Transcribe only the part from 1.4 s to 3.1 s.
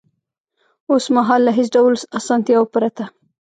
له هېڅ ډول اسانتیاوو پرته